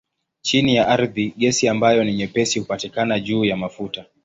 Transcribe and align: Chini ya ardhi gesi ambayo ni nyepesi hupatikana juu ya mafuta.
Chini 0.41 0.75
ya 0.75 0.87
ardhi 0.87 1.33
gesi 1.37 1.67
ambayo 1.67 2.03
ni 2.03 2.13
nyepesi 2.15 2.59
hupatikana 2.59 3.19
juu 3.19 3.45
ya 3.45 3.57
mafuta. 3.57 4.05